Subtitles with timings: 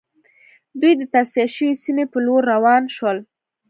[0.79, 3.17] دوی د تصفیه شوې سیمې په لور روان شول